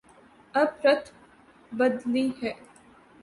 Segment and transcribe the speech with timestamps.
[0.53, 1.03] اب رت
[1.77, 2.53] بدلی ہے۔